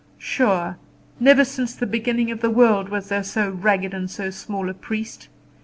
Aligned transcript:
Sure, 0.17 0.79
never 1.19 1.45
since 1.45 1.75
the 1.75 1.85
beginning 1.85 2.31
of 2.31 2.41
the 2.41 2.49
world 2.49 2.89
was 2.89 3.09
there 3.09 3.21
so 3.21 3.51
ragged 3.51 3.93
and 3.93 4.09
so 4.09 4.31
small 4.31 4.67
a 4.67 4.73
priest. 4.73 5.27